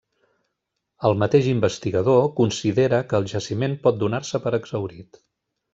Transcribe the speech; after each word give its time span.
El 1.09 1.17
mateix 1.23 1.49
investigador 1.51 2.23
considera 2.41 3.03
que 3.11 3.21
el 3.21 3.31
jaciment 3.35 3.79
pot 3.87 4.05
donar-se 4.05 4.45
per 4.49 4.59
exhaurit. 4.61 5.27